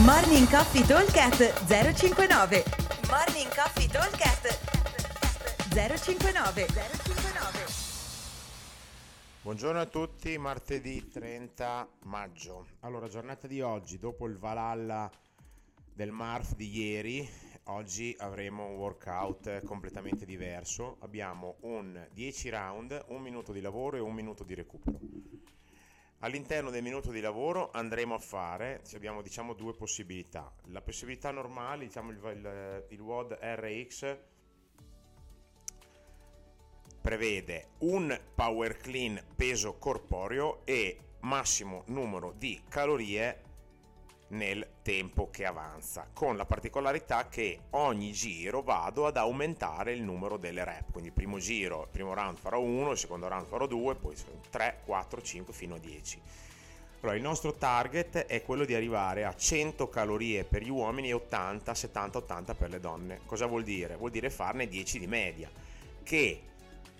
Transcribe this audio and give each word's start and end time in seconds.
Morning 0.00 0.48
Coffee 0.48 0.86
Talkcast 0.86 1.66
059 1.66 2.64
Morning 3.10 3.54
Coffee 3.54 3.86
Talkcast 3.86 4.58
059 5.68 6.66
059 6.66 7.64
Buongiorno 9.42 9.80
a 9.80 9.84
tutti, 9.84 10.38
martedì 10.38 11.06
30 11.08 11.86
maggio. 12.04 12.68
Allora, 12.80 13.06
giornata 13.06 13.46
di 13.46 13.60
oggi, 13.60 13.98
dopo 13.98 14.26
il 14.26 14.38
Valhalla 14.38 15.10
del 15.92 16.10
Marf 16.10 16.54
di 16.54 16.74
ieri, 16.74 17.28
oggi 17.64 18.16
avremo 18.18 18.64
un 18.64 18.76
workout 18.76 19.62
completamente 19.64 20.24
diverso. 20.24 20.96
Abbiamo 21.00 21.56
un 21.60 22.08
10 22.14 22.48
round, 22.48 23.04
un 23.08 23.20
minuto 23.20 23.52
di 23.52 23.60
lavoro 23.60 23.98
e 23.98 24.00
un 24.00 24.14
minuto 24.14 24.42
di 24.42 24.54
recupero. 24.54 24.98
All'interno 26.24 26.70
del 26.70 26.84
minuto 26.84 27.10
di 27.10 27.20
lavoro 27.20 27.70
andremo 27.72 28.14
a 28.14 28.18
fare, 28.18 28.82
abbiamo 28.94 29.22
diciamo 29.22 29.54
due 29.54 29.74
possibilità. 29.74 30.52
La 30.66 30.80
possibilità 30.80 31.32
normale, 31.32 31.84
diciamo 31.84 32.10
il, 32.12 32.18
il, 32.22 32.84
il 32.90 33.00
WOD 33.00 33.38
RX 33.40 34.18
prevede 37.00 37.70
un 37.78 38.16
power 38.36 38.76
clean 38.76 39.20
peso 39.34 39.74
corporeo 39.78 40.64
e 40.64 40.96
massimo 41.22 41.82
numero 41.86 42.32
di 42.38 42.62
calorie 42.68 43.42
nel 44.32 44.66
tempo 44.82 45.30
che 45.30 45.44
avanza, 45.44 46.08
con 46.12 46.36
la 46.36 46.44
particolarità 46.44 47.28
che 47.28 47.60
ogni 47.70 48.12
giro 48.12 48.62
vado 48.62 49.06
ad 49.06 49.16
aumentare 49.16 49.92
il 49.92 50.02
numero 50.02 50.36
delle 50.36 50.64
rep, 50.64 50.90
quindi 50.90 51.08
il 51.08 51.14
primo 51.14 51.38
giro, 51.38 51.82
il 51.82 51.88
primo 51.90 52.14
round 52.14 52.38
farò 52.38 52.60
1, 52.60 52.92
il 52.92 52.98
secondo 52.98 53.28
round 53.28 53.46
farò 53.46 53.66
2, 53.66 53.94
poi 53.96 54.14
3, 54.50 54.80
4, 54.84 55.22
5 55.22 55.52
fino 55.52 55.74
a 55.74 55.78
10. 55.78 56.20
Allora, 57.00 57.16
il 57.16 57.22
nostro 57.22 57.54
target 57.54 58.26
è 58.26 58.42
quello 58.42 58.64
di 58.64 58.74
arrivare 58.74 59.24
a 59.24 59.34
100 59.34 59.88
calorie 59.88 60.44
per 60.44 60.62
gli 60.62 60.70
uomini 60.70 61.08
e 61.08 61.14
80, 61.14 61.74
70, 61.74 62.18
80 62.18 62.54
per 62.54 62.70
le 62.70 62.78
donne. 62.78 63.20
Cosa 63.26 63.46
vuol 63.46 63.64
dire? 63.64 63.96
Vuol 63.96 64.12
dire 64.12 64.30
farne 64.30 64.68
10 64.68 65.00
di 65.00 65.06
media, 65.08 65.50
che 66.04 66.40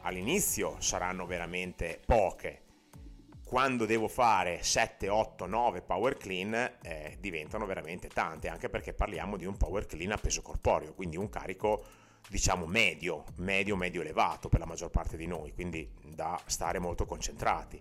all'inizio 0.00 0.76
saranno 0.78 1.26
veramente 1.26 2.00
poche, 2.04 2.62
quando 3.50 3.84
devo 3.84 4.06
fare 4.06 4.62
7, 4.62 5.08
8, 5.08 5.44
9 5.44 5.82
power 5.82 6.16
clean 6.16 6.54
eh, 6.82 7.16
diventano 7.18 7.66
veramente 7.66 8.06
tante, 8.06 8.46
anche 8.46 8.68
perché 8.68 8.92
parliamo 8.92 9.36
di 9.36 9.44
un 9.44 9.56
power 9.56 9.86
clean 9.86 10.12
a 10.12 10.18
peso 10.18 10.40
corporeo, 10.40 10.94
quindi 10.94 11.16
un 11.16 11.28
carico 11.28 11.82
diciamo 12.28 12.64
medio, 12.64 13.24
medio, 13.38 13.74
medio 13.74 14.02
elevato 14.02 14.48
per 14.48 14.60
la 14.60 14.66
maggior 14.66 14.90
parte 14.90 15.16
di 15.16 15.26
noi, 15.26 15.52
quindi 15.52 15.90
da 16.14 16.40
stare 16.46 16.78
molto 16.78 17.06
concentrati. 17.06 17.76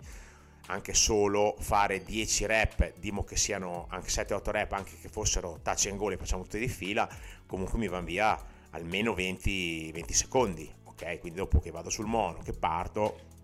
Anche 0.70 0.96
solo 0.96 1.56
fare 1.60 2.04
10 2.04 2.48
rep, 2.48 2.94
dimo 2.98 3.24
che 3.24 3.36
siano 3.36 3.86
anche 3.92 4.10
7-8 4.10 4.50
rep, 4.50 4.72
anche 4.72 4.98
che 5.00 5.08
fossero 5.08 5.60
touch 5.62 5.86
and 5.86 5.98
go, 5.98 6.10
le 6.10 6.18
facciamo 6.18 6.42
tutte 6.42 6.58
di 6.58 6.68
fila, 6.68 7.08
comunque 7.46 7.78
mi 7.78 7.88
vanno 7.88 8.06
via 8.06 8.44
almeno 8.72 9.14
20, 9.14 9.92
20 9.92 10.14
secondi, 10.16 10.74
ok? 10.86 11.20
Quindi 11.20 11.38
dopo 11.38 11.60
che 11.60 11.70
vado 11.70 11.92
sul 11.92 12.08
mono, 12.08 12.40
che 12.40 12.54
parto, 12.54 13.38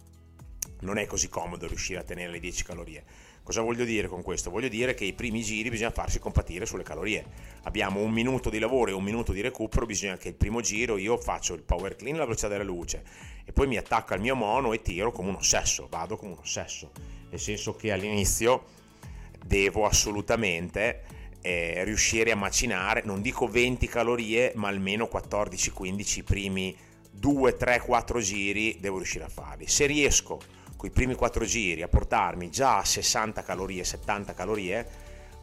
non 0.81 0.97
è 0.97 1.05
così 1.05 1.29
comodo 1.29 1.67
riuscire 1.67 1.99
a 1.99 2.03
tenere 2.03 2.31
le 2.31 2.39
10 2.39 2.63
calorie. 2.63 3.03
Cosa 3.43 3.61
voglio 3.61 3.85
dire 3.85 4.07
con 4.07 4.23
questo? 4.23 4.49
Voglio 4.49 4.69
dire 4.69 4.95
che 4.95 5.05
i 5.05 5.13
primi 5.13 5.43
giri 5.43 5.69
bisogna 5.69 5.91
farsi 5.91 6.17
compatire 6.17 6.65
sulle 6.65 6.81
calorie. 6.81 7.23
Abbiamo 7.63 7.99
un 7.99 8.11
minuto 8.11 8.49
di 8.49 8.57
lavoro 8.57 8.89
e 8.89 8.93
un 8.93 9.03
minuto 9.03 9.33
di 9.33 9.41
recupero, 9.41 9.85
bisogna 9.85 10.17
che 10.17 10.29
il 10.29 10.33
primo 10.33 10.61
giro 10.61 10.97
io 10.97 11.15
faccio 11.17 11.53
il 11.53 11.61
power 11.61 11.95
clean 11.95 12.15
alla 12.15 12.23
velocità 12.23 12.47
della 12.47 12.63
luce 12.63 13.03
e 13.45 13.51
poi 13.51 13.67
mi 13.67 13.77
attacco 13.77 14.15
al 14.15 14.19
mio 14.19 14.35
mono 14.35 14.73
e 14.73 14.81
tiro 14.81 15.11
come 15.11 15.29
un 15.29 15.35
ossesso, 15.35 15.87
vado 15.89 16.17
come 16.17 16.31
un 16.31 16.39
ossesso. 16.39 16.91
Nel 17.29 17.39
senso 17.39 17.75
che 17.75 17.91
all'inizio 17.91 18.63
devo 19.45 19.85
assolutamente 19.85 21.03
eh, 21.41 21.83
riuscire 21.83 22.31
a 22.31 22.35
macinare, 22.35 23.03
non 23.05 23.21
dico 23.21 23.47
20 23.47 23.87
calorie, 23.87 24.53
ma 24.55 24.69
almeno 24.69 25.07
14-15 25.11 26.17
i 26.17 26.23
primi 26.23 26.75
2, 27.11 27.55
3, 27.55 27.80
4 27.81 28.19
giri 28.19 28.77
devo 28.80 28.97
riuscire 28.97 29.25
a 29.25 29.30
farli. 29.30 29.67
Se 29.67 29.85
riesco 29.85 30.41
con 30.85 30.87
i 30.87 30.89
primi 30.91 31.15
4 31.15 31.45
giri 31.45 31.81
a 31.81 31.87
portarmi 31.87 32.49
già 32.49 32.77
a 32.77 32.85
60 32.85 33.41
calorie, 33.43 33.83
70 33.83 34.33
calorie, 34.33 34.87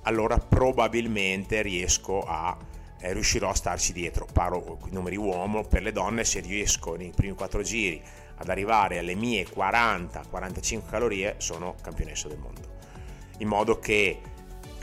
allora 0.03 0.38
probabilmente 0.38 1.62
riesco 1.62 2.20
a 2.20 2.56
eh, 3.00 3.12
riuscirò 3.12 3.50
a 3.50 3.54
starci 3.54 3.92
dietro. 3.92 4.26
Paro 4.32 4.78
i 4.86 4.92
numeri 4.92 5.16
uomo, 5.16 5.64
per 5.64 5.82
le 5.82 5.91
donne 5.91 6.25
se 6.25 6.41
riesco 6.41 6.94
nei 6.94 7.12
primi 7.14 7.34
4 7.34 7.62
giri 7.62 8.00
ad 8.36 8.48
arrivare 8.48 8.98
alle 8.98 9.14
mie 9.14 9.44
40-45 9.44 10.88
calorie 10.88 11.34
sono 11.38 11.74
campionessa 11.82 12.28
del 12.28 12.38
mondo. 12.38 12.60
In 13.38 13.48
modo 13.48 13.78
che 13.80 14.20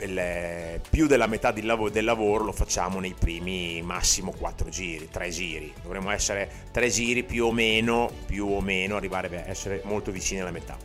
il, 0.04 0.80
più 0.88 1.06
della 1.06 1.26
metà 1.26 1.50
del 1.52 1.66
lavoro, 1.66 1.90
del 1.90 2.04
lavoro, 2.04 2.44
lo 2.44 2.52
facciamo 2.52 3.00
nei 3.00 3.14
primi 3.18 3.80
massimo 3.82 4.32
4 4.32 4.68
giri, 4.68 5.08
3 5.10 5.30
giri. 5.30 5.72
Dovremmo 5.82 6.10
essere 6.10 6.50
3 6.72 6.88
giri 6.88 7.22
più 7.22 7.46
o 7.46 7.52
meno, 7.52 8.10
più 8.26 8.46
o 8.46 8.60
meno, 8.60 8.96
arrivare 8.96 9.44
a 9.44 9.48
essere 9.48 9.82
molto 9.84 10.10
vicini 10.10 10.40
alla 10.40 10.50
metà. 10.50 10.76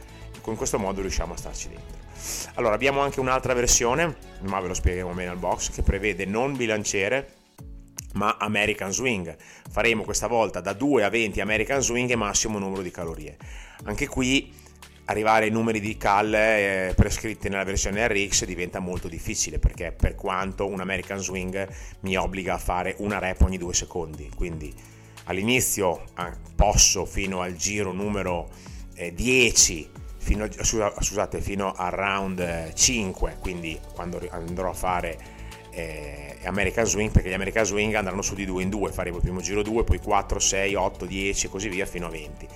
Con 0.42 0.56
questo 0.56 0.78
modo 0.78 1.02
riusciamo 1.02 1.34
a 1.34 1.38
starci 1.38 1.70
dentro. 1.70 2.04
Allora 2.56 2.76
abbiamo 2.76 3.02
anche 3.02 3.20
un'altra 3.20 3.54
versione, 3.54 4.16
ma 4.42 4.60
ve 4.60 4.68
lo 4.68 4.74
spieghiamo 4.74 5.14
bene 5.14 5.30
al 5.30 5.38
box, 5.38 5.72
che 5.72 5.82
prevede 5.82 6.26
non 6.26 6.56
bilanciere 6.56 7.44
ma 8.16 8.38
American 8.40 8.92
Swing. 8.92 9.36
Faremo 9.70 10.04
questa 10.04 10.28
volta 10.28 10.62
da 10.62 10.74
2 10.74 11.04
a 11.04 11.10
20 11.10 11.42
American 11.42 11.82
Swing 11.82 12.10
e 12.10 12.16
massimo 12.16 12.60
numero 12.60 12.82
di 12.82 12.92
calorie. 12.92 13.38
Anche 13.84 14.08
qui 14.08 14.52
arrivare 15.06 15.46
ai 15.46 15.52
numeri 15.52 15.80
di 15.80 15.98
cal 15.98 16.34
eh, 16.34 16.94
prescritti 16.96 17.50
nella 17.50 17.64
versione 17.64 18.08
RX 18.08 18.46
diventa 18.46 18.80
molto 18.80 19.08
difficile 19.08 19.60
perché 19.60 19.92
per 19.92 20.16
quanto 20.16 20.68
un 20.68 20.80
American 20.80 21.20
Swing 21.20 21.68
mi 22.02 22.16
obbliga 22.16 22.56
a 22.56 22.58
fare 22.58 22.96
una 23.00 23.20
rep 23.20 23.42
ogni 23.42 23.58
due 23.58 23.74
secondi. 23.74 24.30
Quindi 24.36 24.74
all'inizio 25.26 26.04
eh, 26.18 26.32
posso 26.56 27.06
fino 27.06 27.42
al 27.42 27.56
giro 27.56 27.92
numero 27.92 28.50
eh, 28.96 29.14
10 29.14 29.90
fino, 30.18 30.48
scusate, 30.52 31.40
fino 31.40 31.74
al 31.74 31.92
round 31.92 32.74
5 32.74 33.38
quindi 33.40 33.80
quando 33.94 34.20
andrò 34.32 34.72
a 34.72 34.74
fare 34.74 35.18
eh, 35.70 36.38
American 36.46 36.86
Swing 36.86 37.12
perché 37.12 37.30
gli 37.30 37.34
American 37.34 37.66
Swing 37.66 37.94
andranno 37.94 38.24
su 38.24 38.34
di 38.34 38.46
due 38.46 38.64
in 38.64 38.70
due. 38.70 38.92
Faremo 38.92 39.18
il 39.18 39.22
primo 39.22 39.42
giro 39.42 39.62
2 39.62 39.84
poi 39.84 40.00
4, 40.00 40.40
6, 40.40 40.74
8, 40.74 41.06
10 41.06 41.46
e 41.46 41.50
così 41.50 41.70
via 41.70 41.86
fino 41.86 42.08
a 42.08 42.10
20 42.10 42.48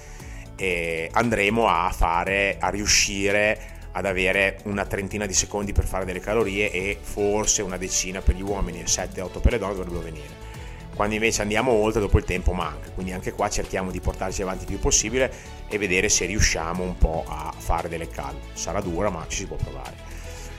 e 0.59 1.09
andremo 1.13 1.69
a 1.69 1.89
fare, 1.91 2.57
a 2.59 2.67
riuscire 2.67 3.77
ad 3.93 4.05
avere 4.05 4.59
una 4.65 4.85
trentina 4.85 5.25
di 5.25 5.33
secondi 5.33 5.71
per 5.71 5.85
fare 5.85 6.03
delle 6.03 6.19
calorie 6.19 6.69
e 6.69 6.97
forse 7.01 7.61
una 7.61 7.77
decina 7.77 8.21
per 8.21 8.35
gli 8.35 8.41
uomini 8.41 8.81
e 8.81 8.83
7-8 8.83 9.39
per 9.39 9.53
le 9.53 9.57
donne 9.57 9.75
dovrebbero 9.75 10.01
venire. 10.01 10.47
Quando 10.93 11.15
invece 11.15 11.41
andiamo 11.41 11.71
oltre, 11.71 12.01
dopo 12.01 12.17
il 12.17 12.25
tempo 12.25 12.51
manca, 12.51 12.91
quindi 12.91 13.13
anche 13.13 13.31
qua 13.31 13.49
cerchiamo 13.49 13.89
di 13.89 14.01
portarci 14.01 14.41
avanti 14.41 14.63
il 14.63 14.69
più 14.69 14.79
possibile 14.79 15.31
e 15.69 15.77
vedere 15.77 16.09
se 16.09 16.25
riusciamo 16.25 16.83
un 16.83 16.97
po' 16.97 17.23
a 17.25 17.53
fare 17.57 17.87
delle 17.87 18.09
cal. 18.09 18.35
Sarà 18.51 18.81
dura, 18.81 19.09
ma 19.09 19.25
ci 19.29 19.37
si 19.37 19.47
può 19.47 19.55
provare. 19.55 19.95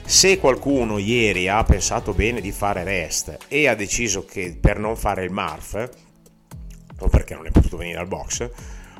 Se 0.03 0.39
qualcuno 0.39 0.97
ieri 0.97 1.47
ha 1.47 1.63
pensato 1.63 2.13
bene 2.13 2.41
di 2.41 2.51
fare 2.51 2.83
rest 2.83 3.37
e 3.47 3.67
ha 3.67 3.75
deciso 3.75 4.25
che 4.25 4.57
per 4.59 4.79
non 4.79 4.97
fare 4.97 5.23
il 5.23 5.31
MARF, 5.31 5.89
o 6.97 7.07
perché 7.07 7.35
non 7.35 7.45
è 7.45 7.51
potuto 7.51 7.77
venire 7.77 7.99
al 7.99 8.07
box, 8.07 8.49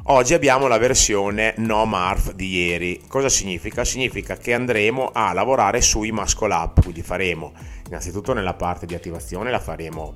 Oggi 0.05 0.33
abbiamo 0.33 0.65
la 0.65 0.79
versione 0.79 1.53
no 1.57 1.85
MARF 1.85 2.33
di 2.33 2.49
ieri. 2.49 3.03
Cosa 3.07 3.29
significa? 3.29 3.85
Significa 3.85 4.35
che 4.35 4.51
andremo 4.51 5.11
a 5.13 5.31
lavorare 5.31 5.79
sui 5.79 6.11
muscle 6.11 6.51
up, 6.51 6.81
quindi 6.81 7.03
faremo 7.03 7.53
innanzitutto 7.85 8.33
nella 8.33 8.55
parte 8.55 8.87
di 8.87 8.95
attivazione 8.95 9.51
la 9.51 9.59
faremo 9.59 10.15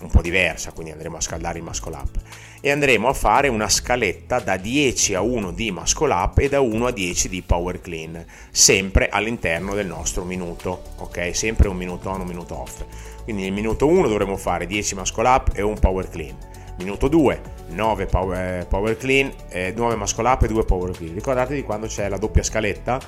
un 0.00 0.10
po' 0.10 0.20
diversa, 0.20 0.72
quindi 0.72 0.90
andremo 0.90 1.18
a 1.18 1.20
scaldare 1.20 1.58
il 1.58 1.64
muscle 1.64 1.94
up 1.94 2.18
e 2.60 2.72
andremo 2.72 3.06
a 3.06 3.12
fare 3.12 3.46
una 3.46 3.68
scaletta 3.68 4.40
da 4.40 4.56
10 4.56 5.14
a 5.14 5.20
1 5.20 5.52
di 5.52 5.70
muscle 5.70 6.12
up 6.12 6.38
e 6.38 6.48
da 6.48 6.60
1 6.60 6.86
a 6.86 6.90
10 6.90 7.28
di 7.28 7.42
power 7.42 7.80
clean, 7.80 8.24
sempre 8.50 9.10
all'interno 9.10 9.74
del 9.74 9.86
nostro 9.86 10.24
minuto, 10.24 10.82
ok? 10.96 11.36
Sempre 11.36 11.68
un 11.68 11.76
minuto 11.76 12.10
on, 12.10 12.22
un 12.22 12.26
minuto 12.26 12.58
off. 12.58 12.82
Quindi 13.22 13.42
nel 13.42 13.52
minuto 13.52 13.86
1 13.86 14.08
dovremo 14.08 14.36
fare 14.36 14.66
10 14.66 14.96
muscle 14.96 15.28
up 15.28 15.50
e 15.54 15.62
un 15.62 15.78
power 15.78 16.08
clean 16.10 16.36
Minuto 16.80 17.08
2, 17.08 17.40
9 17.68 18.06
power, 18.06 18.66
power 18.66 18.96
clean, 18.96 19.30
eh, 19.50 19.74
9 19.76 19.96
muscle 19.96 20.26
up 20.26 20.42
e 20.44 20.48
2 20.48 20.64
power 20.64 20.92
clean. 20.92 21.12
Ricordatevi 21.12 21.62
quando 21.62 21.86
c'è 21.86 22.08
la 22.08 22.16
doppia 22.16 22.42
scaletta 22.42 22.98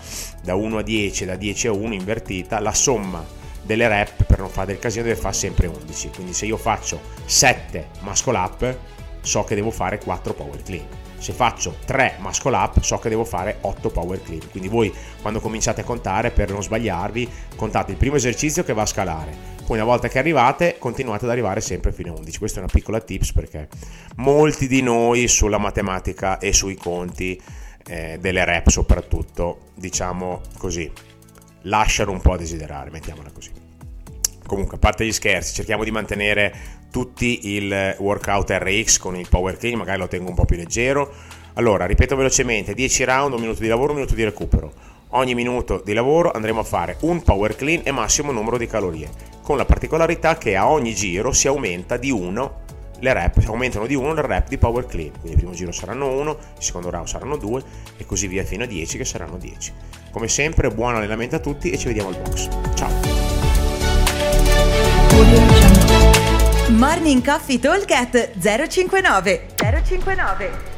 da 0.43 0.55
1 0.55 0.77
a 0.77 0.83
10 0.83 1.25
da 1.25 1.37
10 1.37 1.69
a 1.69 1.73
1 1.73 1.95
invertita, 1.95 2.61
la 2.61 2.75
somma 2.75 3.25
delle 3.63 3.89
rep 3.89 4.25
per 4.25 4.41
non 4.41 4.51
fare 4.51 4.67
del 4.67 4.79
casino 4.79 5.05
deve 5.05 5.19
fare 5.19 5.33
sempre 5.33 5.69
11. 5.69 6.11
Quindi 6.11 6.35
se 6.35 6.45
io 6.45 6.59
faccio 6.59 7.01
7 7.25 7.89
muscle 8.01 8.37
up, 8.37 8.77
so 9.23 9.43
che 9.45 9.55
devo 9.55 9.71
fare 9.71 9.99
4 9.99 10.35
power 10.35 10.63
clean. 10.63 10.85
Se 11.17 11.33
faccio 11.33 11.77
3 11.87 12.17
muscle 12.19 12.55
up, 12.55 12.79
so 12.83 12.99
che 12.99 13.09
devo 13.09 13.25
fare 13.25 13.57
8 13.63 13.89
power 13.89 14.23
clean. 14.23 14.51
Quindi 14.51 14.69
voi 14.69 14.93
quando 15.23 15.41
cominciate 15.41 15.81
a 15.81 15.85
contare, 15.85 16.31
per 16.31 16.51
non 16.51 16.63
sbagliarvi, 16.63 17.27
contate 17.57 17.93
il 17.93 17.97
primo 17.97 18.17
esercizio 18.17 18.65
che 18.65 18.75
va 18.75 18.83
a 18.83 18.87
scalare, 18.87 19.52
poi 19.65 19.77
una 19.77 19.87
volta 19.87 20.09
che 20.09 20.19
arrivate 20.19 20.77
continuate 20.79 21.25
ad 21.25 21.31
arrivare 21.31 21.61
sempre 21.61 21.93
fino 21.93 22.13
a 22.13 22.17
11 22.17 22.39
questa 22.39 22.59
è 22.59 22.63
una 22.63 22.73
piccola 22.73 23.01
tips 23.01 23.33
perché 23.33 23.69
molti 24.17 24.67
di 24.67 24.83
noi 24.83 25.29
sulla 25.29 25.59
matematica 25.59 26.39
e 26.39 26.53
sui 26.53 26.77
conti 26.77 27.41
eh, 27.87 28.19
delle 28.21 28.45
rep 28.45 28.69
soprattutto 28.69 29.71
diciamo 29.75 30.41
così 30.59 30.91
lasciano 31.63 32.11
un 32.11 32.21
po' 32.21 32.33
a 32.33 32.37
desiderare 32.37 32.91
mettiamola 32.91 33.31
così 33.33 33.63
comunque, 34.53 34.77
a 34.77 34.81
parte 34.81 35.07
gli 35.07 35.13
scherzi, 35.13 35.55
cerchiamo 35.55 35.83
di 35.83 35.91
mantenere 35.91 36.55
tutti 36.91 37.55
il 37.55 37.97
workout 37.99 38.51
RX 38.51 38.99
con 38.99 39.17
il 39.17 39.27
power 39.27 39.57
clean, 39.57 39.79
magari 39.79 39.99
lo 39.99 40.09
tengo 40.09 40.29
un 40.29 40.35
po' 40.35 40.45
più 40.45 40.57
leggero. 40.57 41.11
Allora, 41.55 41.87
ripeto 41.87 42.15
velocemente, 42.17 42.75
10 42.75 43.05
round, 43.05 43.33
un 43.33 43.41
minuto 43.41 43.63
di 43.63 43.69
lavoro, 43.69 43.93
un 43.93 43.97
minuto 43.97 44.15
di 44.15 44.25
recupero. 44.25 44.73
Ogni 45.15 45.35
minuto 45.35 45.83
di 45.85 45.93
lavoro 45.93 46.31
andremo 46.31 46.61
a 46.61 46.65
fare 46.65 46.97
un 47.01 47.23
power 47.23 47.55
clean 47.55 47.83
e 47.85 47.93
massimo 47.93 48.33
numero 48.33 48.57
di 48.57 48.67
calorie, 48.67 49.11
con 49.43 49.59
la 49.59 49.67
particolarità 49.67 50.39
che 50.39 50.57
a 50.57 50.71
ogni 50.71 50.95
giro 50.95 51.33
si 51.33 51.49
aumenta 51.49 51.99
di 51.99 52.11
1 52.11 52.61
le 53.01 53.13
rep, 53.13 53.43
aumentano 53.47 53.87
di 53.87 53.95
1 53.95 54.15
le 54.15 54.23
rep 54.23 54.49
di 54.49 54.57
power 54.57 54.87
clean, 54.87 55.11
quindi 55.11 55.33
il 55.33 55.37
primo 55.37 55.53
giro 55.53 55.71
saranno 55.71 56.09
1, 56.09 56.31
il 56.31 56.63
secondo 56.63 56.89
round 56.89 57.09
saranno 57.09 57.37
2 57.37 57.63
e 57.99 58.07
così 58.07 58.27
via 58.27 58.43
fino 58.45 58.65
a 58.65 58.67
10 58.67 58.97
che 58.97 59.05
saranno 59.05 59.37
10. 59.37 59.73
Come 60.11 60.29
sempre 60.29 60.71
buon 60.71 60.95
allenamento 60.95 61.37
a 61.37 61.41
tutti 61.41 61.71
e 61.71 61.77
ci 61.77 61.89
vediamo 61.89 62.09
al 62.09 62.17
box. 62.17 62.49
Ciao! 62.75 62.91
Morning 66.69 67.23
Coffee 67.23 67.59
Talk 67.59 68.31
059 68.39 69.47
059 69.57 70.72